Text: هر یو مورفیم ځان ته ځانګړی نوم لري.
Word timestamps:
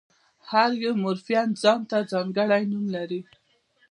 هر 0.49 0.69
یو 0.83 0.93
مورفیم 1.03 1.49
ځان 1.61 1.81
ته 1.89 1.97
ځانګړی 2.11 2.63
نوم 2.71 2.85
لري. 2.95 3.21